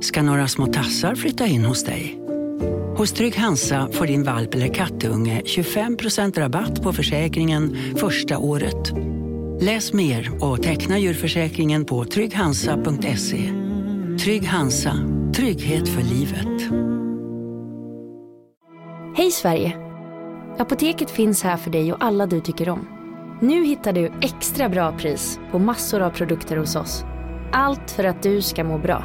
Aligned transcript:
Ska 0.00 0.22
några 0.22 0.48
små 0.48 0.66
tassar 0.66 1.14
flytta 1.14 1.46
in 1.46 1.64
hos 1.64 1.84
dig? 1.84 2.18
Hos 2.96 3.12
Trygg 3.12 3.36
Hansa 3.36 3.88
får 3.92 4.06
din 4.06 4.24
valp 4.24 4.54
eller 4.54 4.74
kattunge 4.74 5.42
25% 5.44 6.38
rabatt 6.38 6.82
på 6.82 6.92
försäkringen 6.92 7.76
första 7.96 8.38
året. 8.38 8.92
Läs 9.60 9.92
mer 9.92 10.44
och 10.44 10.62
teckna 10.62 10.98
djurförsäkringen 10.98 11.84
på 11.84 12.04
trygghansa.se. 12.04 13.52
Trygg 14.24 14.46
Hansa, 14.46 14.92
trygghet 15.34 15.88
för 15.88 16.02
livet. 16.02 16.72
Hej 19.16 19.30
Sverige! 19.30 19.76
Apoteket 20.58 21.10
finns 21.10 21.42
här 21.42 21.56
för 21.56 21.70
dig 21.70 21.92
och 21.92 22.04
alla 22.04 22.26
du 22.26 22.40
tycker 22.40 22.68
om. 22.68 22.88
Nu 23.40 23.64
hittar 23.64 23.92
du 23.92 24.12
extra 24.22 24.68
bra 24.68 24.98
pris 24.98 25.38
på 25.50 25.58
massor 25.58 26.00
av 26.00 26.10
produkter 26.10 26.56
hos 26.56 26.76
oss. 26.76 27.04
Allt 27.52 27.90
för 27.90 28.04
att 28.04 28.22
du 28.22 28.42
ska 28.42 28.64
må 28.64 28.78
bra. 28.78 29.04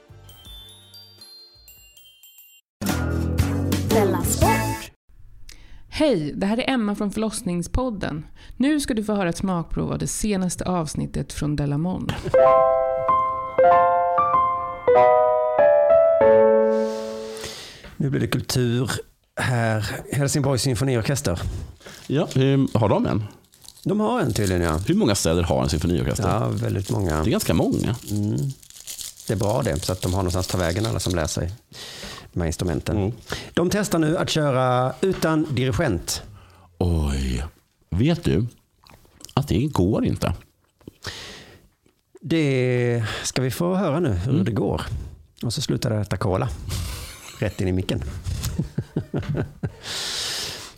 Hej, 6.01 6.33
det 6.35 6.45
här 6.45 6.57
är 6.57 6.69
Emma 6.69 6.95
från 6.95 7.11
förlossningspodden. 7.11 8.25
Nu 8.57 8.79
ska 8.79 8.93
du 8.93 9.03
få 9.03 9.13
höra 9.13 9.29
ett 9.29 9.37
smakprov 9.37 9.91
av 9.91 9.99
det 9.99 10.07
senaste 10.07 10.65
avsnittet 10.65 11.33
från 11.33 11.55
Delamon. 11.55 12.11
Nu 17.97 18.09
blir 18.09 18.19
det 18.19 18.27
kultur 18.27 18.91
här. 19.35 19.85
Helsingborgs 20.11 20.61
symfoniorkester. 20.61 21.41
Ja, 22.07 22.27
har 22.73 22.89
de 22.89 23.05
en? 23.05 23.23
De 23.83 23.99
har 23.99 24.21
en 24.21 24.33
tydligen 24.33 24.61
ja. 24.61 24.77
Hur 24.87 24.95
många 24.95 25.15
städer 25.15 25.43
har 25.43 25.63
en 25.63 25.69
symfoniorkester? 25.69 26.27
Ja, 26.27 26.47
väldigt 26.47 26.91
många. 26.91 27.23
Det 27.23 27.29
är 27.29 27.31
ganska 27.31 27.53
många. 27.53 27.95
Det 29.27 29.33
är 29.33 29.37
bra 29.37 29.61
det, 29.61 29.85
så 29.85 29.91
att 29.91 30.01
de 30.01 30.13
har 30.13 30.21
någonstans 30.21 30.47
att 30.47 30.51
ta 30.51 30.57
vägen 30.57 30.85
alla 30.85 30.99
som 30.99 31.15
lär 31.15 31.27
sig 31.27 31.51
de 32.33 32.39
här 32.39 32.47
instrumenten. 32.47 32.97
Mm. 32.97 33.11
De 33.53 33.69
testar 33.69 33.99
nu 33.99 34.17
att 34.17 34.29
köra 34.29 34.93
utan 35.01 35.55
dirigent. 35.55 36.23
Oj, 36.77 37.43
vet 37.89 38.23
du 38.23 38.45
att 39.33 39.47
det 39.47 39.67
går 39.67 40.05
inte? 40.05 40.33
Det 42.21 43.03
ska 43.23 43.41
vi 43.41 43.51
få 43.51 43.75
höra 43.75 43.99
nu 43.99 44.09
hur 44.09 44.43
det 44.43 44.51
går. 44.51 44.81
Och 45.43 45.53
så 45.53 45.61
slutar 45.61 45.89
det 45.89 45.95
äta 45.95 46.17
cola. 46.17 46.49
Rätt 47.39 47.61
in 47.61 47.67
i 47.67 47.71
micken. 47.71 48.03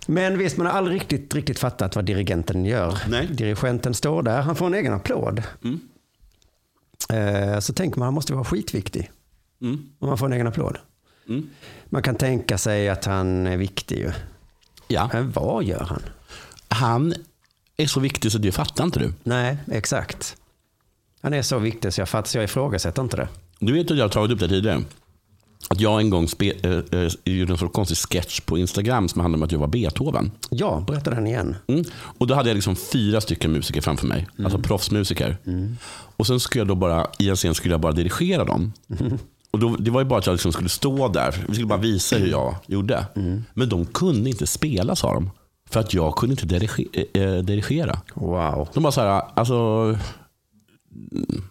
Men 0.07 0.37
visst, 0.37 0.57
man 0.57 0.65
har 0.67 0.73
aldrig 0.73 0.95
riktigt, 1.01 1.35
riktigt 1.35 1.59
fattat 1.59 1.95
vad 1.95 2.05
dirigenten 2.05 2.65
gör. 2.65 2.97
Nej. 3.07 3.27
Dirigenten 3.27 3.93
står 3.93 4.23
där, 4.23 4.41
han 4.41 4.55
får 4.55 4.65
en 4.67 4.73
egen 4.73 4.93
applåd. 4.93 5.43
Mm. 5.63 5.79
Eh, 7.09 7.59
Så 7.59 7.73
tänker 7.73 7.99
man, 7.99 8.05
han 8.05 8.13
måste 8.13 8.33
vara 8.33 8.43
skitviktig. 8.45 9.11
Mm. 9.61 9.89
Om 9.99 10.07
man 10.09 10.17
får 10.17 10.25
en 10.25 10.33
egen 10.33 10.47
applåd. 10.47 10.77
Mm. 11.29 11.49
Man 11.85 12.01
kan 12.03 12.15
tänka 12.15 12.57
sig 12.57 12.89
att 12.89 13.05
han 13.05 13.47
är 13.47 13.57
viktig 13.57 13.97
ju. 13.97 14.11
Ja, 14.87 15.09
Men 15.13 15.31
vad 15.31 15.63
gör 15.63 15.83
han? 15.83 16.01
han 16.67 17.13
är 17.77 17.87
så 17.87 17.99
viktig 17.99 18.31
så 18.31 18.37
det 18.37 18.51
fattar 18.51 18.83
inte 18.83 18.99
du. 18.99 19.13
Nej, 19.23 19.57
exakt. 19.71 20.37
Han 21.21 21.33
är 21.33 21.41
så 21.41 21.59
viktig 21.59 21.93
så 21.93 22.01
jag 22.01 22.09
fattar, 22.09 22.29
så 22.29 22.37
jag 22.37 22.43
ifrågasätter 22.43 23.01
inte 23.01 23.17
det. 23.17 23.27
Du 23.59 23.73
vet 23.73 23.91
att 23.91 23.97
jag 23.97 24.03
har 24.03 24.09
tagit 24.09 24.31
upp 24.31 24.39
det 24.39 24.47
tidigare. 24.47 24.81
Att 25.69 25.79
jag 25.79 25.99
en 25.99 26.09
gång 26.09 26.27
spe, 26.27 26.51
äh, 26.63 26.99
äh, 27.01 27.11
gjorde 27.23 27.53
en 27.53 27.57
så 27.57 27.69
konstig 27.69 27.97
sketch 27.97 28.39
på 28.39 28.57
Instagram 28.57 29.09
som 29.09 29.21
handlade 29.21 29.39
om 29.39 29.45
att 29.45 29.51
jag 29.51 29.59
var 29.59 29.67
Beethoven. 29.67 30.31
Ja, 30.49 30.83
berätta 30.87 31.09
den 31.11 31.27
igen. 31.27 31.55
Mm. 31.67 31.85
Och 31.93 32.27
då 32.27 32.35
hade 32.35 32.49
jag 32.49 32.55
liksom 32.55 32.75
fyra 32.75 33.21
stycken 33.21 33.51
musiker 33.51 33.81
framför 33.81 34.07
mig. 34.07 34.27
Alltså 34.43 34.59
proffsmusiker. 34.59 35.37
Och 36.17 36.27
sen 36.27 36.39
skulle 36.39 36.59
jag 36.59 36.67
då 36.67 36.75
bara, 36.75 37.07
i 37.19 37.29
en 37.29 37.35
scen 37.35 37.53
skulle 37.55 37.73
jag 37.73 37.81
bara 37.81 37.93
dirigera 37.93 38.45
dem. 38.45 38.73
Och 39.53 39.59
då, 39.59 39.75
det 39.75 39.91
var 39.91 40.01
ju 40.01 40.05
bara 40.05 40.19
att 40.19 40.25
jag 40.25 40.33
liksom 40.33 40.51
skulle 40.51 40.69
stå 40.69 41.07
där. 41.07 41.35
Vi 41.47 41.53
skulle 41.53 41.67
bara 41.67 41.79
visa 41.79 42.15
hur 42.15 42.27
jag 42.27 42.55
gjorde. 42.67 43.05
Men 43.53 43.69
de 43.69 43.85
kunde 43.85 44.29
inte 44.29 44.47
spela 44.47 44.95
sa 44.95 45.13
de. 45.13 45.29
För 45.69 45.79
att 45.79 45.93
jag 45.93 46.15
kunde 46.15 46.33
inte 46.33 46.45
dirige, 46.45 47.05
äh, 47.13 47.43
dirigera. 47.43 47.99
Wow. 48.13 48.69
De 48.73 48.83
bara 48.83 48.91
så 48.91 49.01
här, 49.01 49.21
alltså. 49.33 49.53
mm, 51.11 51.43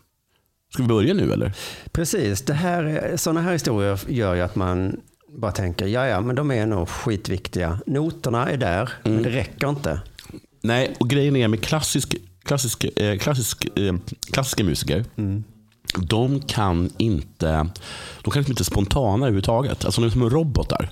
Ska 0.73 0.83
vi 0.83 0.89
börja 0.89 1.15
nu 1.15 1.33
eller? 1.33 1.53
Precis, 1.93 2.43
det 2.43 2.55
här, 2.55 3.13
sådana 3.17 3.41
här 3.41 3.53
historier 3.53 4.01
gör 4.09 4.35
ju 4.35 4.41
att 4.41 4.57
man 4.57 5.01
bara 5.39 5.53
tänker, 5.53 5.87
ja 5.87 6.07
ja, 6.07 6.21
men 6.21 6.37
de 6.37 6.51
är 6.51 6.67
nog 6.67 6.89
skitviktiga. 6.89 7.79
Noterna 7.87 8.51
är 8.51 8.57
där, 8.57 8.91
men 9.03 9.23
det 9.23 9.31
räcker 9.31 9.69
inte. 9.69 10.01
Nej, 10.61 10.95
och 11.01 11.11
grejen 11.11 11.37
är 11.37 11.49
med 11.49 11.61
klassisk, 11.61 12.17
klassisk, 12.45 12.85
eh, 12.85 13.19
klassisk, 13.19 13.79
eh, 13.79 13.95
klassiska 14.33 14.65
musiker. 14.65 15.05
De 15.99 16.41
kan 16.41 16.91
inte 16.99 17.69
de 18.23 18.31
kan 18.31 18.41
liksom 18.41 18.53
inte 18.53 18.65
spontana 18.65 19.27
överhuvudtaget. 19.27 19.85
Alltså 19.85 20.01
de 20.01 20.07
är 20.07 20.11
som 20.11 20.31
robotar. 20.31 20.91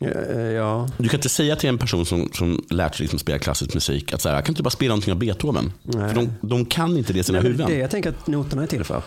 Eh, 0.00 0.38
Ja, 0.40 0.88
Du 0.98 1.08
kan 1.08 1.18
inte 1.18 1.28
säga 1.28 1.56
till 1.56 1.68
en 1.68 1.78
person 1.78 2.06
som, 2.06 2.28
som 2.34 2.64
lärt 2.70 2.94
sig 2.94 3.04
liksom 3.04 3.18
spela 3.18 3.38
klassisk 3.38 3.74
musik 3.74 4.12
att 4.12 4.20
så 4.22 4.28
här, 4.28 4.42
kan 4.42 4.52
inte 4.52 4.62
bara 4.62 4.70
spela 4.70 4.88
någonting 4.88 5.12
av 5.12 5.18
Beethoven? 5.18 5.72
Nej. 5.82 6.08
För 6.08 6.14
de, 6.14 6.28
de 6.40 6.64
kan 6.64 6.96
inte 6.96 7.12
det 7.12 7.18
i 7.18 7.22
sina 7.24 7.38
Nej, 7.38 7.46
huvuden. 7.46 7.66
det 7.70 7.76
jag 7.78 7.90
tänker 7.90 8.10
att 8.10 8.26
noterna 8.26 8.62
är 8.62 8.66
till 8.66 8.84
för. 8.84 9.02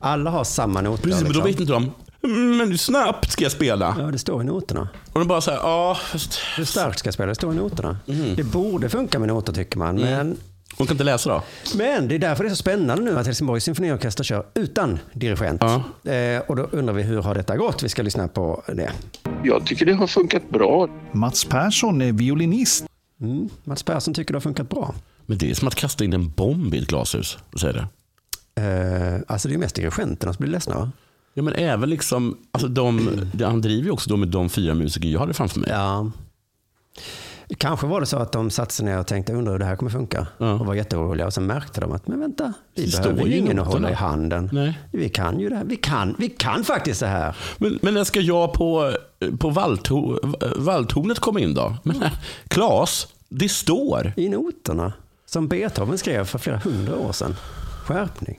Alla 0.00 0.30
har 0.30 0.44
samma 0.44 0.80
noter. 0.80 1.02
Precis, 1.02 1.22
men 1.22 1.32
då 1.32 1.44
liksom. 1.44 1.44
vet 1.44 1.60
inte 1.60 1.72
de, 1.72 1.90
"Mm, 2.32 2.56
men 2.56 2.68
hur 2.70 2.76
snabbt 2.76 3.32
ska 3.32 3.42
jag 3.44 3.52
spela? 3.52 3.96
Ja, 3.98 4.04
det 4.04 4.18
står 4.18 4.42
i 4.42 4.44
noterna. 4.44 4.88
Och 5.12 5.18
de 5.18 5.28
bara 5.28 5.40
så 5.40 5.50
här, 5.50 5.58
ja, 5.58 5.96
fast 6.12 6.38
Hur 6.56 6.64
starkt 6.64 6.98
ska 6.98 7.06
jag 7.06 7.14
spela? 7.14 7.28
Det 7.28 7.34
står 7.34 7.52
i 7.52 7.56
noterna. 7.56 7.96
Mm. 8.08 8.34
Det 8.36 8.44
borde 8.44 8.88
funka 8.88 9.18
med 9.18 9.28
noter 9.28 9.52
tycker 9.52 9.78
man. 9.78 9.96
Men, 9.96 10.36
de 10.78 10.86
kan 10.86 10.94
inte 10.94 11.04
läsa 11.04 11.30
då. 11.30 11.42
men 11.76 12.08
det 12.08 12.14
är 12.14 12.18
därför 12.18 12.44
det 12.44 12.48
är 12.48 12.50
så 12.50 12.56
spännande 12.56 13.04
nu 13.04 13.18
att 13.18 13.26
Helsingborgs 13.26 13.64
symfoniorkester 13.64 14.24
kör 14.24 14.46
utan 14.54 14.98
dirigent. 15.12 15.62
Ja. 15.62 16.10
Eh, 16.12 16.40
och 16.40 16.56
då 16.56 16.62
undrar 16.62 16.94
vi 16.94 17.02
hur 17.02 17.22
har 17.22 17.34
detta 17.34 17.56
gått? 17.56 17.82
Vi 17.82 17.88
ska 17.88 18.02
lyssna 18.02 18.28
på 18.28 18.62
det. 18.66 18.92
Jag 19.44 19.66
tycker 19.66 19.86
det 19.86 19.92
har 19.94 20.06
funkat 20.06 20.50
bra. 20.50 20.88
Mats 21.12 21.44
Persson 21.44 22.02
är 22.02 22.12
violinist. 22.12 22.84
Mm. 23.20 23.48
Mats 23.64 23.82
Persson 23.82 24.14
tycker 24.14 24.32
det 24.32 24.36
har 24.36 24.40
funkat 24.40 24.68
bra. 24.68 24.94
Men 25.26 25.38
det 25.38 25.50
är 25.50 25.54
som 25.54 25.68
att 25.68 25.74
kasta 25.74 26.04
in 26.04 26.12
en 26.12 26.30
bomb 26.30 26.74
i 26.74 26.78
ett 26.78 26.88
glashus. 26.88 27.38
Säger 27.60 27.74
det. 27.74 27.86
Eh, 28.62 29.20
alltså 29.26 29.48
det 29.48 29.54
är 29.54 29.58
mest 29.58 29.74
dirigenterna 29.74 30.32
som 30.32 30.42
blir 30.42 30.52
ledsna 30.52 30.74
va? 30.74 30.90
Ja, 31.34 31.42
men 31.42 31.54
även 31.54 31.90
liksom, 31.90 32.38
alltså 32.50 32.68
de, 32.68 33.10
han 33.40 33.60
driver 33.60 33.84
ju 33.84 33.90
också 33.90 34.10
då 34.10 34.16
med 34.16 34.28
de 34.28 34.48
fyra 34.48 34.74
musiker 34.74 35.08
jag 35.08 35.20
hade 35.20 35.34
framför 35.34 35.60
mig. 35.60 35.70
Ja. 35.70 36.10
Kanske 37.58 37.86
var 37.86 38.00
det 38.00 38.06
så 38.06 38.16
att 38.16 38.32
de 38.32 38.50
satte 38.50 38.74
sig 38.74 38.84
ner 38.84 38.98
och 38.98 39.06
tänkte 39.06 39.32
undra 39.32 39.52
hur 39.52 39.58
det 39.58 39.64
här 39.64 39.76
kommer 39.76 39.90
funka. 39.90 40.26
Ja. 40.38 40.52
Och 40.52 40.66
var 40.66 40.74
jätteoroliga. 40.74 41.26
Och 41.26 41.34
sen 41.34 41.46
märkte 41.46 41.80
de 41.80 41.92
att 41.92 42.08
men 42.08 42.20
vänta, 42.20 42.52
vi 42.74 42.86
Det 42.86 43.02
behöver 43.02 43.24
ju 43.24 43.36
ingen 43.36 43.58
att 43.58 43.66
hålla 43.66 43.90
i 43.90 43.94
handen. 43.94 44.50
Nej. 44.52 44.78
Vi 44.90 45.08
kan 45.08 45.40
ju 45.40 45.48
det 45.48 45.56
här. 45.56 45.64
Vi 45.64 45.76
kan, 45.76 46.16
vi 46.18 46.28
kan 46.28 46.64
faktiskt 46.64 47.00
det 47.00 47.06
här. 47.06 47.36
Men, 47.58 47.78
men 47.82 47.94
när 47.94 48.04
ska 48.04 48.20
jag 48.20 48.52
på, 48.52 48.92
på 49.38 49.50
valthor, 49.50 50.20
valthornet 50.56 51.18
komma 51.18 51.40
in 51.40 51.54
då? 51.54 51.76
Men, 51.82 52.04
Klas, 52.48 53.08
det 53.28 53.48
står. 53.48 54.12
I 54.16 54.28
noterna. 54.28 54.92
Som 55.26 55.48
Beethoven 55.48 55.98
skrev 55.98 56.24
för 56.24 56.38
flera 56.38 56.58
hundra 56.58 56.96
år 56.96 57.12
sedan. 57.12 57.36
Skärpning. 57.84 58.38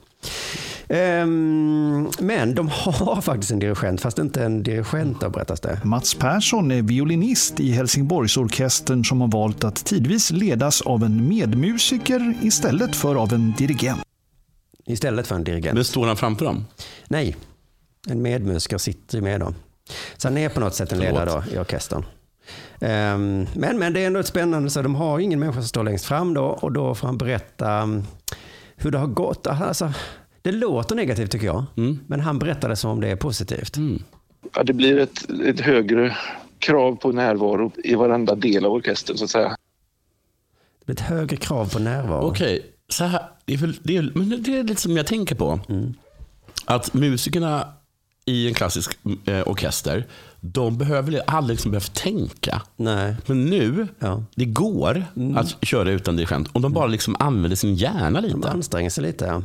Ehm, 0.94 2.12
men 2.20 2.56
de 2.56 2.70
har 2.70 3.22
faktiskt 3.22 3.52
en 3.52 3.60
dirigent, 3.60 4.02
fast 4.02 4.20
inte 4.20 4.44
en 4.44 4.64
dirigent 4.64 5.22
då 5.22 5.30
berättas 5.30 5.60
det. 5.60 5.80
Mats 5.84 6.16
Persson 6.16 6.72
är 6.72 6.82
violinist 6.82 7.60
i 7.60 7.72
Helsingborgsorkestern 7.72 9.06
som 9.06 9.22
har 9.22 9.28
valt 9.28 9.64
att 9.64 9.86
tidvis 9.86 10.32
ledas 10.32 10.82
av 10.82 11.04
en 11.04 11.28
medmusiker 11.28 12.34
istället 12.42 12.96
för 12.96 13.16
av 13.16 13.34
en 13.34 13.54
dirigent. 13.58 14.02
Istället 14.86 15.28
för 15.28 15.36
en 15.36 15.44
dirigent. 15.44 15.76
Men 15.76 15.86
står 15.86 16.08
han 16.08 16.18
framför 16.18 16.46
dem? 16.46 16.66
Nej, 17.08 17.36
en 18.08 18.22
medmusiker 18.22 18.78
sitter 18.78 19.18
ju 19.18 19.22
med 19.22 19.40
då. 19.40 19.54
Så 20.18 20.28
han 20.28 20.38
är 20.38 20.50
på 20.50 20.60
något 20.60 20.76
sätt 20.76 20.92
en 20.92 21.00
ledare 21.00 21.26
då 21.26 21.44
i 21.54 21.58
orkestern. 21.58 22.06
Ehm, 22.80 23.48
men, 23.56 23.80
men 23.80 23.94
det 23.94 24.00
är 24.00 24.08
ändå 24.08 24.20
ett 24.20 24.28
spännande, 24.28 24.70
så 24.70 24.82
de 24.82 24.96
har 24.96 25.20
ingen 25.20 25.40
människa 25.40 25.60
som 25.60 25.68
står 25.68 25.84
längst 25.84 26.06
fram 26.06 26.34
då 26.34 26.44
och 26.44 26.72
då 26.72 26.96
får 26.96 27.08
han 27.08 27.18
berätta 27.18 27.82
um, 27.82 28.04
hur 28.76 28.92
det 28.92 28.98
har 28.98 29.08
gått. 29.08 29.48
Alltså, 29.48 29.94
det 30.44 30.52
låter 30.52 30.96
negativt 30.96 31.32
tycker 31.32 31.46
jag, 31.46 31.64
men 32.08 32.20
han 32.20 32.40
berättar 32.40 32.70
det 32.70 32.76
som 32.76 32.92
om 32.92 33.02
det 33.02 33.08
är 33.08 33.16
positivt. 33.16 33.78
Ja, 34.56 34.64
det 34.64 34.74
blir 34.74 34.98
ett, 35.00 35.30
ett 35.46 35.60
högre 35.60 36.18
krav 36.60 36.96
på 36.96 37.12
närvaro 37.12 37.72
i 37.84 37.96
varenda 37.96 38.36
del 38.36 38.66
av 38.66 38.72
orkestern 38.72 39.18
så 39.18 39.24
att 39.24 39.30
säga. 39.30 39.50
Det 40.80 40.86
blir 40.86 40.94
ett 40.96 41.02
högre 41.02 41.36
krav 41.38 41.74
på 41.74 41.80
närvaro. 41.80 42.22
Okej, 42.28 42.66
så 42.90 43.04
här, 43.04 43.22
det, 43.46 43.54
är 43.54 43.58
väl, 43.58 43.76
det, 43.84 43.98
är, 43.98 44.12
men 44.16 44.44
det 44.44 44.58
är 44.60 44.64
lite 44.64 44.82
som 44.82 44.98
jag 44.98 45.08
tänker 45.08 45.36
på. 45.36 45.60
Att 46.66 46.94
musikerna 46.94 47.68
i 48.26 48.48
en 48.48 48.54
klassisk 48.54 48.98
eh, 49.26 49.48
orkester, 49.48 50.06
de 50.42 50.78
behöver 50.78 51.22
aldrig 51.28 51.56
liksom 51.56 51.72
behövt 51.72 51.94
tänka. 51.94 52.62
Nej. 52.76 53.16
Men 53.26 53.46
nu, 53.46 53.88
Ja. 54.00 54.24
det 54.36 54.46
går 54.46 55.06
att 55.36 55.66
köra 55.66 55.92
utan 55.92 56.16
dirigent 56.16 56.50
om 56.52 56.62
de 56.62 56.74
bara 56.74 56.88
liksom 56.88 57.16
använder 57.20 57.56
sin 57.56 57.76
hjärna 57.76 58.22
De 58.22 58.28
lite. 58.28 58.50
anstränger 58.50 58.90
sig 58.90 59.04
lite. 59.04 59.44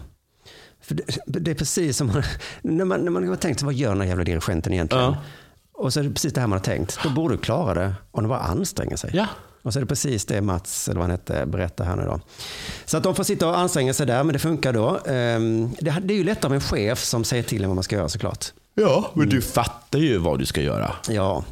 För 0.88 0.94
det, 0.94 1.05
det 1.26 1.50
är 1.50 1.55
precis 1.55 1.96
som 1.96 2.06
man, 2.06 2.23
när 2.62 2.85
man, 2.85 3.00
när 3.00 3.11
man 3.11 3.29
har 3.29 3.37
tänkt, 3.37 3.62
vad 3.62 3.75
gör 3.75 3.88
den 3.88 4.00
här 4.00 4.08
jävla 4.08 4.25
dirigenten 4.25 4.73
egentligen? 4.73 5.05
Ja. 5.05 5.17
Och 5.73 5.93
så 5.93 6.00
är 6.00 6.05
det 6.05 6.11
precis 6.11 6.32
det 6.32 6.40
här 6.40 6.49
man 6.49 6.58
har 6.58 6.64
tänkt. 6.64 6.99
Då 7.02 7.11
borde 7.11 7.35
du 7.35 7.38
klara 7.38 7.75
det 7.75 7.94
om 8.11 8.23
du 8.23 8.29
bara 8.29 8.38
anstränger 8.38 8.96
sig. 8.96 9.11
Ja. 9.14 9.26
Och 9.62 9.73
så 9.73 9.79
är 9.79 9.81
det 9.81 9.87
precis 9.87 10.25
det 10.25 10.40
Mats, 10.40 10.88
eller 10.88 11.00
vad 11.00 11.05
han 11.05 11.11
hette, 11.11 11.46
berättar 11.46 11.85
här 11.85 11.96
nu 11.96 12.05
då. 12.05 12.20
Så 12.85 12.96
att 12.96 13.02
de 13.02 13.14
får 13.14 13.25
sitta 13.25 13.49
och 13.49 13.58
anstränga 13.58 13.94
sig 13.94 14.06
där, 14.06 14.25
men 14.25 14.32
det 14.32 14.38
funkar 14.38 14.73
då. 14.73 14.99
Ehm, 15.06 15.70
Det 15.81 15.96
det 16.02 16.14
är 16.14 16.19
ju 16.19 16.25
lättare 16.25 16.49
med 16.49 16.56
en 16.56 16.61
chef 16.61 17.05
som 17.05 17.25
säger 17.25 17.43
till 17.43 17.62
en 17.62 17.69
vad 17.69 17.75
man 17.75 17.85
ska 17.85 17.96
göra 17.96 18.08
såklart. 18.08 18.52
Ja, 18.81 19.11
men 19.15 19.29
du 19.29 19.43
fattar 19.43 19.99
ju 19.99 20.19
vad 20.19 20.39
du 20.39 20.47
ska 20.47 20.61
göra. 20.63 20.93
Ja, 21.09 21.45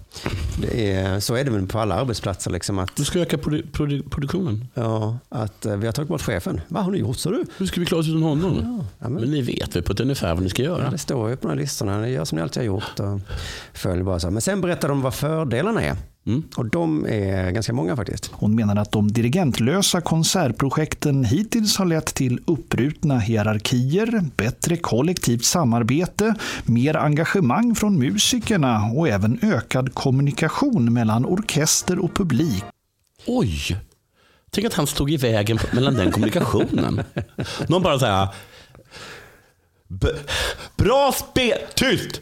det 0.61 0.93
är, 0.93 1.21
så 1.21 1.35
är 1.35 1.45
det 1.45 1.51
väl 1.51 1.67
på 1.67 1.79
alla 1.79 1.95
arbetsplatser. 1.95 2.51
Liksom 2.51 2.79
att, 2.79 2.97
Du 2.97 3.05
ska 3.05 3.19
öka 3.19 3.37
produ- 3.37 3.71
produ- 3.73 4.09
produktionen. 4.11 4.69
ja, 4.75 5.19
att 5.29 5.67
eh, 5.67 5.77
vi 5.77 5.87
har 5.87 5.93
tagit 5.93 6.09
bort 6.09 6.23
chefen. 6.23 6.61
Vad 6.69 6.85
har 6.85 6.91
ni 6.93 6.99
gjort 6.99 7.17
sa 7.17 7.31
du? 7.31 7.45
Hur 7.57 7.67
ska 7.67 7.81
vi 7.81 7.87
klara 7.87 8.01
oss 8.01 8.09
utan 8.09 8.23
honom? 8.23 8.85
Ja, 8.99 9.09
men- 9.09 9.13
men 9.21 9.31
ni 9.31 9.43
vet 9.43 9.77
väl 9.77 9.83
på 9.83 9.93
ett 9.93 10.01
ungefär 10.01 10.35
vad 10.35 10.43
ni 10.43 10.49
ska 10.49 10.63
Ja, 10.63 10.69
göra? 10.69 10.91
det 10.91 10.99
står 10.99 11.31
ju 11.31 11.37
på 11.37 11.49
de 11.49 11.55
här 11.55 11.61
listorna. 11.61 11.99
Ni 12.01 12.11
gör 12.11 12.25
som 12.25 12.37
ni 12.37 12.43
alltid 12.43 12.61
har 12.63 12.67
gjort. 12.67 13.01
Och 13.01 13.21
följ 13.75 14.03
bara 14.03 14.21
så. 14.21 14.31
Men 14.31 14.43
sen 14.43 14.61
berättar 14.61 14.89
de 14.89 15.03
vad 15.03 15.15
fördelarna 15.15 15.83
är. 15.83 15.97
Mm. 16.27 16.43
Och 16.57 16.67
de 16.71 17.07
är 17.07 17.51
ganska 17.51 17.73
många 17.73 17.97
faktiskt. 17.97 18.31
Hon 18.33 18.55
menar 18.55 18.77
att 18.77 18.93
de 18.93 19.13
dirigentlösa 19.13 20.01
konsertprojekten 20.01 21.25
hittills 21.25 21.77
har 21.77 21.87
lett 21.87 22.07
till 22.15 22.41
uppbrutna 22.47 23.19
hierarkier, 23.19 24.25
bättre 24.37 24.77
kollektivt 24.77 25.45
samarbete, 25.45 26.35
mer 26.65 26.97
engagemang 26.97 27.75
från 27.75 27.99
musikerna 27.99 28.85
och 28.95 29.09
även 29.09 29.39
ökad 29.43 29.95
kommunikation 29.95 30.93
mellan 30.93 31.25
orkester 31.27 31.99
och 31.99 32.15
publik. 32.15 32.65
Oj! 33.27 33.77
Tänk 34.51 34.67
att 34.67 34.75
han 34.75 34.87
stod 34.87 35.11
i 35.11 35.17
vägen 35.17 35.59
mellan 35.73 35.95
den 35.95 36.13
kommunikationen. 36.13 37.03
Någon 37.69 37.83
bara 37.83 37.99
så 37.99 38.07
här. 38.07 38.29
"B- 39.89 40.07
Bra 40.77 41.13
spel! 41.13 41.59
Tyst! 41.75 42.21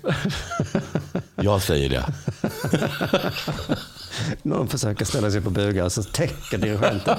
Jag 1.37 1.63
säger 1.63 1.89
det. 1.89 2.05
Någon 4.43 4.69
försöker 4.69 5.05
ställa 5.05 5.31
sig 5.31 5.41
på 5.41 5.51
bugar 5.51 5.89
så 5.89 6.03
täcker 6.03 6.59
dirigenten. 6.59 7.19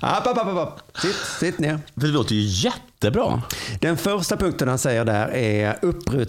app, 0.00 0.26
app, 0.26 0.38
app, 0.38 0.58
app. 0.58 0.98
Sitt, 1.02 1.16
sitt 1.40 1.58
ner. 1.58 1.80
Det 1.94 2.06
låter 2.06 2.34
ju 2.34 2.68
jättebra. 2.68 3.42
Den 3.80 3.96
första 3.96 4.36
punkten 4.36 4.68
han 4.68 4.78
säger 4.78 5.04
där 5.04 5.28
är 5.28 5.78
uppbrut. 5.82 6.28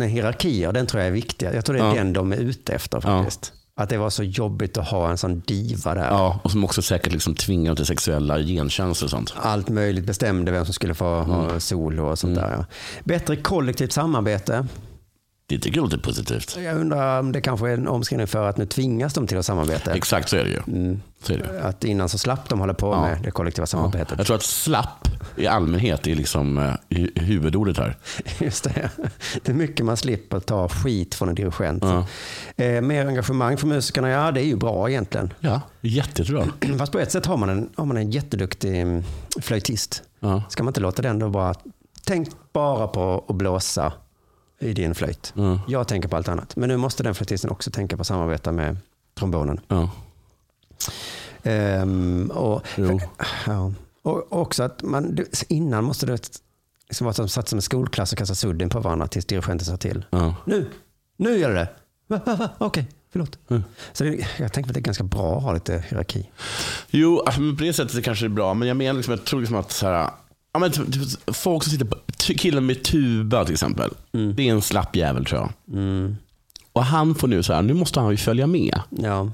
hierarkier, 0.00 0.72
den 0.72 0.86
tror 0.86 1.00
jag 1.00 1.08
är 1.08 1.12
viktig. 1.12 1.46
Jag 1.54 1.64
tror 1.64 1.76
det 1.76 1.82
är 1.82 1.88
Ja. 1.88 1.94
den 1.94 2.12
de 2.12 2.32
är 2.32 2.36
ute 2.36 2.72
efter 2.72 3.00
faktiskt. 3.00 3.52
Att 3.74 3.88
det 3.88 3.96
var 3.98 4.10
så 4.10 4.22
jobbigt 4.22 4.76
att 4.76 4.88
ha 4.88 5.10
en 5.10 5.18
sån 5.18 5.40
diva 5.40 5.94
där. 5.94 6.04
Ja, 6.06 6.40
och 6.44 6.50
som 6.50 6.64
också 6.64 6.82
säkert 6.82 7.12
liksom 7.12 7.34
tvingar 7.34 7.74
till 7.74 7.86
sexuella 7.86 8.38
gentjänster 8.38 9.06
och 9.06 9.10
sånt. 9.10 9.34
Allt 9.36 9.68
möjligt 9.68 10.04
bestämde 10.04 10.52
vem 10.52 10.64
som 10.64 10.74
skulle 10.74 10.94
få 10.94 11.04
ha 11.20 11.60
solo 11.60 12.10
och 12.10 12.18
sånt 12.18 12.34
där. 12.34 12.50
Ja. 12.58 12.64
Bättre 13.04 13.36
kollektivt 13.36 13.92
samarbete. 13.92 14.66
Det 15.52 15.58
tycker 15.58 15.76
jag 15.78 15.82
låter 15.84 15.98
positivt. 15.98 16.56
Jag 16.64 16.76
undrar 16.76 17.20
om 17.20 17.32
det 17.32 17.40
kanske 17.40 17.68
är 17.68 17.74
en 17.74 17.88
omskrivning 17.88 18.26
för 18.26 18.48
att 18.48 18.56
nu 18.56 18.66
tvingas 18.66 19.14
de 19.14 19.26
till 19.26 19.38
att 19.38 19.46
samarbeta. 19.46 19.94
Exakt 19.94 20.28
så 20.28 20.36
är 20.36 20.44
det 20.44 20.50
ju. 20.50 20.96
Så 21.22 21.32
är 21.32 21.38
det. 21.38 21.62
Att 21.62 21.84
innan 21.84 22.08
så 22.08 22.18
slapp 22.18 22.48
de 22.48 22.60
hålla 22.60 22.74
på 22.74 22.86
Ja. 22.92 23.00
med 23.00 23.18
det 23.24 23.30
kollektiva 23.30 23.66
samarbetet. 23.66 24.14
Jag 24.18 24.26
tror 24.26 24.36
att 24.36 24.42
slapp 24.42 25.08
i 25.36 25.46
allmänhet 25.46 26.06
är 26.06 26.14
liksom 26.14 26.58
eh, 26.58 26.72
hu- 26.90 27.20
huvudordet 27.20 27.76
här. 27.78 27.96
Just 28.38 28.64
det. 28.64 28.90
Det 29.42 29.52
är 29.52 29.54
mycket 29.56 29.86
man 29.86 29.96
slipper 29.96 30.40
ta 30.40 30.68
skit 30.68 31.14
från 31.14 31.28
en 31.28 31.34
dirigent. 31.34 31.82
Ja. 31.84 32.06
Eh, 32.64 32.80
mer 32.80 33.06
engagemang 33.06 33.56
för 33.56 33.66
musikerna, 33.66 34.08
ja 34.08 34.30
det 34.32 34.40
är 34.40 34.46
ju 34.46 34.56
bra 34.56 34.90
egentligen. 34.90 35.32
Ja, 35.40 35.60
jättebra. 35.80 36.44
Fast 36.78 36.92
på 36.92 36.98
ett 36.98 37.12
sätt 37.12 37.26
har 37.26 37.36
man 37.36 37.48
en, 37.48 37.68
har 37.76 37.84
man 37.84 37.96
en 37.96 38.10
jätteduktig 38.10 38.80
mm, 38.80 39.02
flöjtist. 39.42 40.02
Ja. 40.20 40.42
Ska 40.48 40.62
man 40.62 40.70
inte 40.70 40.80
låta 40.80 41.02
den 41.02 41.18
då 41.18 41.28
bara, 41.28 41.54
tänk 42.04 42.28
bara 42.52 42.86
på 42.88 43.24
att 43.28 43.36
blåsa 43.36 43.92
i 44.62 44.72
din 44.72 44.94
flöjt. 44.94 45.32
Ja. 45.36 45.60
Jag 45.68 45.88
tänker 45.88 46.08
på 46.08 46.16
allt 46.16 46.28
annat. 46.28 46.56
Men 46.56 46.68
nu 46.68 46.76
måste 46.76 47.02
den 47.02 47.14
flöjtisten 47.14 47.50
också 47.50 47.70
tänka 47.70 47.96
på 47.96 48.00
att 48.00 48.06
samarbeta 48.06 48.52
med 48.52 48.76
trombonen. 49.14 49.60
Ja. 49.68 49.90
Ehm, 51.42 52.30
och, 52.34 52.62
Jo. 52.76 53.00
ja. 53.46 53.72
och 54.02 54.32
också 54.32 54.62
att 54.62 54.82
man, 54.82 55.14
det- 55.14 55.42
innan 55.48 55.84
måste 55.84 56.06
det 56.06 56.12
liksom 56.88 57.04
vara 57.04 57.14
som 57.14 57.28
satt 57.28 57.48
som 57.48 57.56
en 57.58 57.62
skolklass 57.62 58.12
och 58.12 58.18
kasta 58.18 58.34
suddin 58.34 58.68
på 58.68 58.80
varandra 58.80 59.06
tills 59.06 59.24
dirigenten 59.26 59.64
sa 59.66 59.76
till. 59.76 60.04
Ja. 60.10 60.34
Nu, 60.44 60.70
nu 61.16 61.38
gör 61.38 61.50
det 61.54 61.54
det. 61.54 61.68
Okej, 62.58 62.86
förlåt. 63.12 63.38
Så 63.92 64.04
det, 64.04 64.26
jag 64.38 64.52
tänker 64.52 64.70
att 64.70 64.74
det 64.74 64.80
är 64.80 64.82
ganska 64.82 65.04
bra 65.04 65.36
att 65.36 65.42
ha 65.42 65.52
lite 65.52 65.84
hierarki. 65.88 66.30
Jo, 66.90 67.20
alltså, 67.26 67.40
på 67.40 67.64
det 67.64 67.72
sättet 67.72 67.94
det 67.96 68.02
kanske 68.02 68.24
är 68.24 68.28
bra. 68.28 68.54
Men 68.54 68.68
jag 68.68 68.76
menar 68.76 68.92
liksom, 68.94 69.12
jag 69.12 69.24
tror 69.24 69.40
liksom 69.40 69.56
att 69.56 69.72
så 69.72 69.86
här, 69.86 70.10
ja, 70.52 70.58
men, 70.60 70.72
typ, 70.72 70.92
typ, 70.92 71.34
folk 71.34 71.62
som 71.62 71.70
sitter 71.72 71.84
på, 71.84 71.96
killen 72.18 72.66
med 72.66 72.84
tuba 72.84 73.44
till 73.44 73.54
exempel. 73.54 73.90
Det 74.10 74.48
är 74.48 74.52
en 74.52 74.62
slapp 74.62 74.96
jävel 74.96 75.24
tror 75.24 75.40
jag. 75.40 75.78
Mm. 75.78 76.16
Och 76.72 76.84
han 76.84 77.14
får 77.14 77.28
nu 77.28 77.42
så 77.42 77.52
här, 77.52 77.62
nu 77.62 77.74
måste 77.74 78.00
han 78.00 78.10
ju 78.10 78.16
följa 78.16 78.46
med. 78.46 78.80
Ja. 78.90 79.30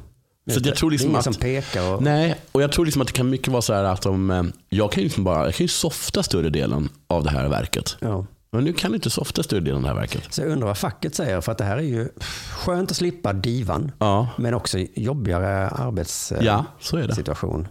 Så 0.51 0.61
jag 0.65 0.77
tror 0.77 0.91
det 0.91 0.95
är 0.95 0.95
liksom 0.95 1.11
ingen 1.11 1.19
att, 1.19 1.25
som 1.25 1.35
pekar. 1.35 1.95
Och, 1.95 2.03
Nej, 2.03 2.35
och 2.53 2.63
jag 2.63 2.73
tror 2.73 2.85
liksom 2.85 3.03
att 3.03 3.09
det 3.09 3.15
kan 3.15 3.31
mycket 3.31 3.49
vara 3.49 3.63
så 3.63 3.75
här 3.75 3.85
att 3.85 4.03
de, 4.03 4.31
eh, 4.31 4.43
jag 4.69 4.93
kan 4.93 5.01
ju 5.03 5.05
liksom 5.05 5.25
bara, 5.25 5.45
jag 5.45 5.55
kan 5.55 5.65
ju 5.65 5.69
softa 5.69 6.23
större 6.23 6.51
delen 6.51 6.89
av 7.07 7.25
det 7.25 7.31
här 7.31 7.49
verket. 7.49 7.97
Ja. 8.01 8.27
Men 8.51 8.65
nu 8.65 8.73
kan 8.73 8.91
du 8.91 8.95
inte 8.95 9.11
softa 9.11 9.43
delen 9.43 9.75
av 9.77 9.83
det 9.83 9.89
här 9.89 9.95
verket. 9.95 10.23
Så 10.35 10.41
jag 10.41 10.49
undrar 10.51 10.67
vad 10.67 10.79
facket 10.79 11.15
säger, 11.15 11.41
för 11.41 11.53
att 11.53 11.59
det 11.59 11.65
här 11.65 11.77
är 11.77 11.83
ju 11.83 12.09
skönt 12.51 12.91
att 12.91 12.97
slippa 12.97 13.33
divan, 13.33 13.93
Ja, 13.99 14.29
men 14.39 14.55
också 14.55 14.79
jobbigare 14.95 15.69
arbetssituation. 15.69 16.47
ja 16.47 16.65
så 16.81 16.97
är 16.97 17.09
det. 17.09 17.15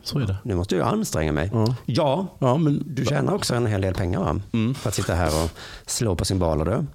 Så 0.03 0.19
är 0.19 0.25
det. 0.25 0.37
Nu 0.43 0.55
måste 0.55 0.75
jag 0.75 0.87
anstränga 0.87 1.31
mig. 1.31 1.49
Ja. 1.53 1.75
Ja, 1.85 2.27
Ja, 2.39 2.57
men, 2.57 2.83
du 2.95 3.05
tjänar 3.05 3.33
också 3.33 3.55
en 3.55 3.65
hel 3.65 3.81
del 3.81 3.93
pengar 3.93 4.19
va? 4.19 4.39
Mm. 4.53 4.75
för 4.75 4.89
att 4.89 4.95
sitta 4.95 5.13
här 5.15 5.43
och 5.43 5.49
slå 5.85 6.15
på 6.15 6.25
symboler. 6.25 6.65
Du. 6.65 6.85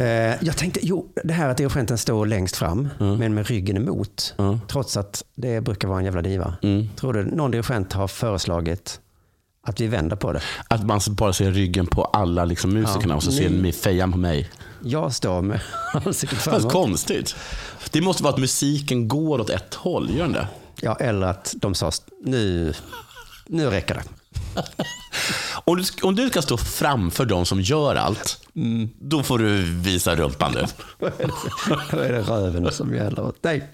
Eh, 0.00 0.34
jag 0.40 0.56
tänkte, 0.56 0.80
jo, 0.82 1.08
det 1.24 1.32
här 1.32 1.48
att 1.48 1.56
dirigenten 1.56 1.98
står 1.98 2.26
längst 2.26 2.56
fram, 2.56 2.88
men 2.98 3.34
med 3.34 3.46
ryggen 3.46 3.76
emot, 3.76 4.34
Ja. 4.36 4.58
trots 4.68 4.96
att 4.96 5.24
det 5.34 5.60
brukar 5.60 5.88
vara 5.88 5.98
en 5.98 6.04
jävla 6.04 6.22
diva. 6.22 6.54
Mm. 6.62 6.88
Tror 6.96 7.12
du 7.12 7.24
någon 7.24 7.50
dirigent 7.50 7.92
har 7.92 8.08
föreslagit 8.08 9.00
att 9.66 9.80
vi 9.80 9.86
vänder 9.86 10.16
på 10.16 10.32
det? 10.32 10.40
Att 10.68 10.86
man 10.86 11.00
bara 11.08 11.32
ser 11.32 11.50
ryggen 11.52 11.86
på 11.86 12.04
alla 12.04 12.44
liksom 12.44 12.72
musikerna 12.74 13.12
Ja, 13.12 13.16
och 13.16 13.22
så 13.22 13.32
ser 13.32 13.50
ni- 13.50 13.72
fejan 13.72 14.12
på 14.12 14.18
mig. 14.18 14.50
Jag 14.84 15.14
står 15.14 15.42
med 15.42 15.60
ansiktet 16.06 16.38
Fast 16.38 16.44
framåt. 16.56 16.72
konstigt. 16.72 17.36
Det 17.90 18.00
måste 18.00 18.22
vara 18.22 18.34
att 18.34 18.40
musiken 18.40 19.08
går 19.08 19.40
åt 19.40 19.50
ett 19.50 19.74
håll, 19.74 20.10
gör 20.10 20.22
den 20.24 20.32
det? 20.32 20.48
Ja, 20.80 20.94
eller 21.00 21.26
att 21.26 21.54
de 21.56 21.74
sa, 21.74 21.90
nu, 22.24 22.74
nu 23.46 23.66
räcker 23.70 23.94
det. 23.94 24.02
Om 25.64 25.76
du, 25.76 25.84
om 26.02 26.14
du 26.14 26.28
ska 26.28 26.42
stå 26.42 26.56
framför 26.56 27.24
de 27.24 27.46
som 27.46 27.60
gör 27.60 27.94
allt, 27.96 28.38
då 29.00 29.22
får 29.22 29.38
du 29.38 29.62
visa 29.80 30.16
rumpan 30.16 30.52
nu. 30.54 30.64
Då 31.90 31.98
är 31.98 32.12
det 32.12 32.22
röven 32.22 32.72
som 32.72 32.94
gäller 32.94 33.32
dig. 33.40 33.70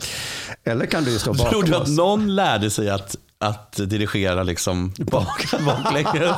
Eller 0.65 0.87
kan 0.87 1.05
du 1.05 1.19
stå 1.19 1.35
Tror 1.35 1.45
bakom 1.45 1.65
du 1.71 1.75
att 1.77 1.83
oss. 1.83 1.89
någon 1.97 2.35
lärde 2.35 2.71
sig 2.71 2.91
att 2.91 3.17
att 3.39 3.73
dirigera 3.73 4.43
liksom 4.43 4.93
bak, 4.99 5.47
baklänges. 5.65 6.37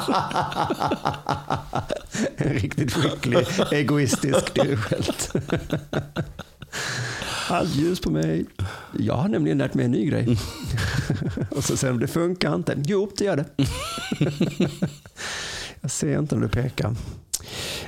En 2.37 2.52
riktigt 2.52 2.92
skicklig, 2.92 3.47
egoistisk 3.73 4.54
dirigent. 4.54 5.33
Allt 7.49 7.75
ljus 7.75 8.00
på 8.00 8.11
mig. 8.11 8.45
Jag 8.99 9.14
har 9.14 9.28
nämligen 9.28 9.59
lärt 9.59 9.75
mig 9.75 9.85
en 9.85 9.90
ny 9.90 10.07
grej. 10.07 10.38
Och 11.50 11.64
så 11.64 11.76
säger 11.76 11.92
de, 11.92 12.00
det 12.00 12.09
funkar 12.09 12.54
inte. 12.54 12.75
Jo, 12.87 13.11
det 13.19 13.25
gör 13.25 13.37
det. 13.37 13.45
Jag 15.80 15.90
ser 15.90 16.19
inte 16.19 16.35
när 16.35 16.42
du 16.42 16.49
pekar. 16.49 16.95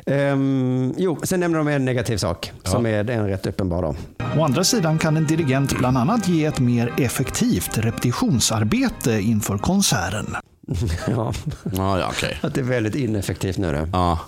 Um, 0.06 0.94
jo, 0.98 1.18
sen 1.22 1.40
nämner 1.40 1.58
de 1.58 1.68
en 1.68 1.84
negativ 1.84 2.16
sak 2.16 2.52
som 2.64 2.86
är 2.86 3.10
en 3.10 3.28
rätt 3.28 3.46
uppenbar. 3.46 3.82
Då. 3.82 3.96
Å 4.36 4.44
andra 4.44 4.64
sidan 4.64 4.98
kan 4.98 5.16
en 5.16 5.26
dirigent 5.26 5.78
bland 5.78 5.98
annat 5.98 6.28
ge 6.28 6.44
ett 6.44 6.58
mer 6.58 6.92
effektivt 6.98 7.78
repetitionsarbete 7.78 9.20
inför 9.20 9.58
konserten. 9.58 10.36
ja, 11.08 11.32
Ja, 11.76 11.98
ja 11.98 12.06
okej. 12.08 12.38
att 12.40 12.54
det 12.54 12.60
är 12.60 12.64
väldigt 12.64 12.94
ineffektivt 12.94 13.58
nu. 13.58 13.72
Då. 13.72 13.88
Ja, 13.92 14.18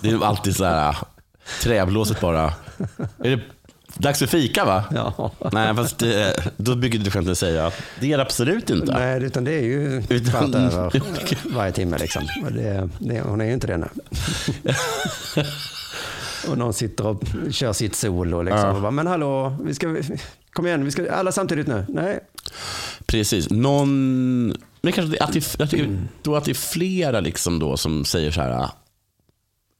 det 0.00 0.10
är 0.10 0.24
alltid 0.24 0.56
så 0.56 0.64
här, 0.64 0.96
träblåset 1.62 2.20
bara. 2.20 2.44
Är 3.24 3.36
det 3.36 3.40
dags 3.94 4.18
för 4.18 4.26
fika 4.26 4.64
va? 4.64 4.84
Ja. 4.94 5.30
Nej, 5.52 5.74
fast 5.74 5.98
det, 5.98 6.36
då 6.56 6.74
bygger 6.76 6.98
dirigenten 6.98 7.36
säga 7.36 7.66
att 7.66 7.74
det 8.00 8.12
är 8.12 8.16
det 8.16 8.22
absolut 8.22 8.70
inte. 8.70 8.92
Nej, 8.92 9.22
utan 9.22 9.44
det 9.44 9.52
är 9.52 9.62
ju 9.62 10.02
Utan- 10.08 10.54
över 10.54 11.02
varje 11.54 11.72
timme. 11.72 11.98
Liksom. 11.98 12.22
Det, 12.50 12.88
det, 12.98 13.20
hon 13.20 13.40
är 13.40 13.44
ju 13.44 13.52
inte 13.52 13.66
det 13.66 13.76
nu. 13.76 13.88
och 16.48 16.58
någon 16.58 16.72
sitter 16.72 17.06
och 17.06 17.22
kör 17.50 17.72
sitt 17.72 17.94
solo. 17.96 18.42
Liksom, 18.42 18.60
Ja. 18.60 18.72
och 18.74 18.82
bara, 18.82 18.90
men 18.90 19.06
hallå, 19.06 19.56
vi 19.64 19.74
ska, 19.74 19.96
kom 20.52 20.66
igen, 20.66 20.84
vi 20.84 20.90
ska 20.90 21.12
alla 21.12 21.32
samtidigt 21.32 21.66
nu. 21.66 21.86
Nej, 21.88 22.20
Precis. 23.06 23.50
Någon, 23.50 24.46
men 24.80 24.92
kanske 24.92 25.24
att 25.24 25.32
det, 25.32 25.60
att 25.60 25.70
det, 25.70 25.88
då 26.22 26.36
att 26.36 26.44
det 26.44 26.52
är 26.52 26.54
flera 26.54 27.20
liksom 27.20 27.58
då 27.58 27.76
som 27.76 28.04
säger 28.04 28.30
så 28.30 28.40
här. 28.40 28.68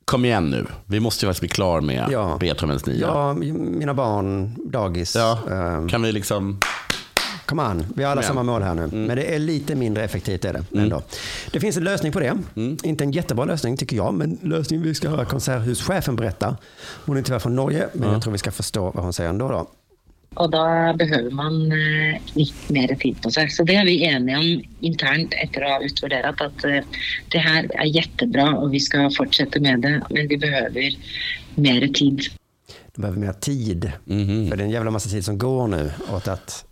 Kom 0.04 0.24
igen 0.24 0.50
nu, 0.50 0.66
vi 0.84 1.00
måste 1.00 1.26
ju 1.26 1.28
faktiskt 1.28 1.40
bli 1.40 1.48
klar 1.48 1.80
med 1.80 2.08
Ja. 2.10 2.36
Beethovens 2.40 2.86
nia. 2.86 3.06
ja, 3.06 3.32
mina 3.34 3.94
barn, 3.94 4.56
dagis. 4.70 5.14
Ja. 5.16 5.38
ehm, 5.50 5.88
Kan 5.88 6.02
vi 6.02 6.12
liksom... 6.12 6.60
Come 7.46 7.62
on, 7.62 7.86
vi 7.94 8.02
har 8.02 8.10
alla 8.10 8.20
igen. 8.20 8.28
samma 8.28 8.42
mål 8.42 8.62
här 8.62 8.74
nu. 8.74 8.86
Men 8.86 9.16
det 9.16 9.34
är 9.34 9.38
lite 9.38 9.74
mindre 9.74 10.04
effektivt 10.04 10.44
är 10.44 10.52
det 10.52 10.80
ändå. 10.80 11.02
Det 11.52 11.60
finns 11.60 11.76
en 11.76 11.84
lösning 11.84 12.12
på 12.12 12.20
det. 12.20 12.38
Inte 12.84 13.04
en 13.04 13.12
jättebra 13.12 13.44
lösning 13.44 13.76
tycker 13.76 13.96
jag, 13.96 14.14
men 14.14 14.38
lösningen 14.42 14.86
vi 14.86 14.94
ska 14.94 15.08
höra 15.08 15.24
konserthuschefen 15.24 16.16
berätta. 16.16 16.56
Hon 17.04 17.16
är 17.16 17.22
tyvärr 17.22 17.38
från 17.38 17.56
Norge, 17.56 17.88
men 17.92 18.12
jag 18.12 18.22
tror 18.22 18.32
vi 18.32 18.38
ska 18.38 18.50
förstå 18.50 18.90
vad 18.90 19.04
hon 19.04 19.12
säger 19.12 19.30
ändå. 19.30 19.48
Då. 19.48 19.66
Og 20.36 20.52
da 20.52 20.92
behøver 20.92 21.30
man 21.30 21.72
eh, 21.72 22.20
litt 22.36 22.70
mer 22.70 22.92
tid 23.00 23.16
på 23.24 23.30
seg. 23.32 23.52
Så 23.52 23.64
det 23.64 23.76
er 23.80 23.86
vi 23.88 24.02
enige 24.04 24.36
om 24.36 24.48
internt 24.84 25.34
etter 25.40 25.64
å 25.64 25.70
ha 25.70 25.78
utvurdert 25.86 26.42
at 26.44 26.66
eh, 26.68 26.84
det 27.32 27.40
her 27.40 27.68
er 27.72 27.88
jättebra 27.88 28.50
og 28.58 28.74
vi 28.74 28.82
skal 28.84 29.08
fortsette 29.16 29.62
med 29.64 29.86
det, 29.86 29.94
men 30.10 30.28
vi 30.28 30.36
behøver 30.36 30.98
mer 31.54 31.88
tid. 31.88 32.28
De 32.96 33.00
behöver 33.00 33.20
mer 33.20 33.32
tid. 33.32 33.92
För 34.04 34.56
det 34.56 34.62
är 34.62 34.66
en 34.66 34.70
jävla 34.70 34.90
massa 34.90 35.08
tid 35.08 35.24
som 35.24 35.38
går 35.38 35.68
nu 35.68 35.90
åt 36.12 36.28
att 36.28 36.64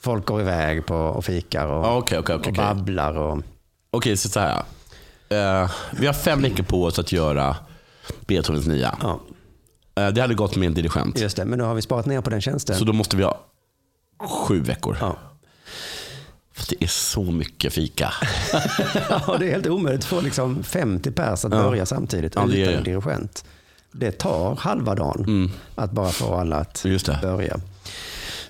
folk 0.00 0.26
går 0.26 0.40
iväg 0.40 0.86
på 0.86 0.94
och 0.96 1.24
fikar 1.24 1.66
och, 1.66 1.96
okej, 1.98 2.18
okej, 2.18 2.34
okej, 2.36 2.50
och 2.50 2.56
babblar. 2.56 3.16
Och, 3.18 3.42
Okej, 3.90 4.16
så 4.16 4.28
så 4.28 4.40
här. 4.40 4.62
Eh, 5.28 5.70
vi 5.92 6.06
har 6.06 6.12
fem 6.14 6.42
veckor 6.42 6.62
på 6.62 6.84
oss 6.84 6.98
att 6.98 7.12
göra 7.12 7.56
Beethovens 8.26 8.66
nia. 8.66 8.98
ja, 9.02 9.20
Eh, 9.98 10.08
det 10.08 10.20
hade 10.20 10.34
gått 10.34 10.56
med 10.56 10.66
en 10.66 10.74
dirigent. 10.74 11.18
just 11.18 11.36
det, 11.36 11.44
men 11.44 11.58
nu 11.58 11.64
har 11.64 11.74
vi 11.74 11.82
sparat 11.82 12.06
ner 12.06 12.20
på 12.20 12.30
den 12.30 12.40
tjänsten. 12.40 12.76
Så 12.76 12.84
då 12.84 12.92
måste 12.92 13.16
vi 13.16 13.22
ha 13.22 13.40
sju 14.28 14.60
veckor. 14.60 14.96
Ja. 15.00 15.16
För 16.52 16.66
det 16.70 16.84
är 16.84 16.88
så 16.88 17.22
mycket 17.22 17.72
fika. 17.72 18.12
ja, 19.08 19.36
det 19.38 19.46
är 19.48 19.50
helt 19.52 19.66
omöjligt 19.66 20.00
att 20.00 20.08
få 20.08 20.20
liksom 20.20 20.62
50 20.62 21.10
pers 21.10 21.44
att 21.44 21.52
Ja. 21.52 21.62
börja 21.62 21.86
samtidigt 21.86 22.34
Ja, 22.34 22.42
är 22.42 22.46
utan 22.56 22.74
en 22.74 22.84
dirigent. 22.84 23.44
Det 23.92 24.12
tar 24.12 24.56
halva 24.56 24.94
dagen 24.94 25.50
att 25.74 25.90
bara 25.92 26.08
få 26.10 26.34
alla 26.34 26.56
att 26.56 26.84
Just 26.84 27.06
det. 27.06 27.18
börja. 27.22 27.56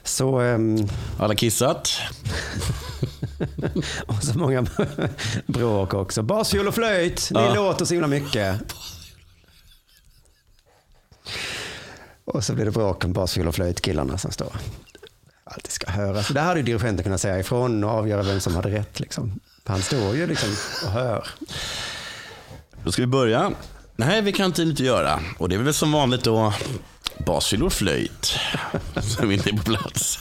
Så, 0.06 0.38
ehm, 0.40 0.88
Alla 1.18 1.34
kissat. 1.34 1.90
och 4.06 4.22
så 4.22 4.38
många 4.38 4.66
bråk 5.46 5.94
också. 5.94 6.22
Basfiol 6.22 6.68
och 6.68 6.74
flöjt, 6.74 7.30
ni 7.34 7.40
Ja. 7.40 7.54
låter 7.54 7.84
så 7.84 7.94
himla 7.94 8.06
mycket. 8.06 8.60
Och 12.24 12.44
så 12.44 12.54
blir 12.54 12.64
det 12.64 12.70
bråk 12.70 13.04
om 13.04 13.12
basfiol 13.12 13.48
och 13.48 13.54
flöjtkillarna 13.54 14.18
som 14.18 14.30
står. 14.32 14.52
Alltid 15.44 15.72
ska 15.72 15.90
höras. 15.90 16.28
Där 16.28 16.42
hade 16.42 16.60
ju 16.60 16.66
dirigenten 16.66 17.04
kunnat 17.04 17.20
säga 17.20 17.38
ifrån 17.38 17.84
och 17.84 17.90
avgöra 17.90 18.22
vem 18.22 18.40
som 18.40 18.54
hade 18.54 18.70
rätt. 18.70 19.00
Liksom. 19.00 19.40
Han 19.64 19.82
står 19.82 20.16
ju 20.16 20.26
liksom 20.26 20.48
och 20.84 20.90
hör. 20.92 21.28
Då 22.84 22.92
ska 22.92 23.02
vi 23.02 23.06
börja. 23.06 23.52
Nej, 23.96 24.22
vi 24.22 24.32
kan 24.32 24.46
inte 24.60 24.84
göra. 24.84 25.20
Och 25.38 25.48
det 25.48 25.54
är 25.54 25.58
väl 25.58 25.74
som 25.74 25.92
vanligt 25.92 26.24
då 26.24 26.52
basfiol 27.18 27.62
och 27.62 27.72
flöjt 27.72 28.38
som 29.02 29.30
inte 29.30 29.50
är 29.50 29.56
på 29.56 29.62
plats. 29.62 30.18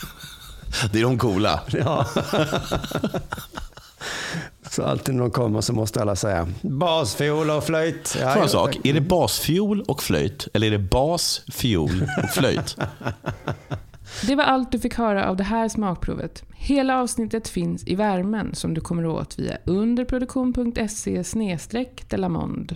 Det 0.92 1.00
är 1.00 1.04
de 1.04 1.18
coola. 1.18 1.60
Ja. 1.68 2.08
Så 4.70 4.84
alltid 4.84 5.16
när 5.16 5.22
de 5.22 5.32
kommer 5.32 5.62
så 5.62 5.74
måste 5.74 6.02
alla 6.02 6.16
säga 6.16 6.48
basfiol 6.62 7.50
och 7.50 7.64
flöjt. 7.64 8.18
Ja, 8.22 8.34
Får 8.34 8.42
en 8.42 8.50
sak, 8.50 8.78
är 8.84 8.94
det 8.94 9.02
basfiol 9.02 9.82
och 9.82 10.04
flöjt 10.04 10.48
eller 10.54 10.68
är 10.68 10.72
det 10.72 10.80
bas, 10.80 11.42
fiol 11.52 12.08
och 12.24 12.30
flöjt? 12.30 12.78
Det 14.28 14.36
var 14.36 14.44
allt 14.44 14.72
du 14.72 14.80
fick 14.80 14.96
höra 14.96 15.30
av 15.30 15.38
det 15.38 15.44
här 15.44 15.70
smakprovet. 15.70 16.44
Hela 16.56 17.00
avsnittet 17.00 17.48
finns 17.48 17.88
i 17.88 17.96
värmen 17.96 18.56
som 18.56 18.74
du 18.74 18.82
kommer 18.82 19.06
åt 19.06 19.40
via 19.40 19.58
underproduktion.se 19.66 21.24
delamond. 22.08 22.76